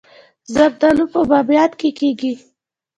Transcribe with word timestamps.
زردالو 0.53 1.05
په 1.13 1.19
بامیان 1.29 1.71
کې 1.79 1.89
کیږي 1.99 2.33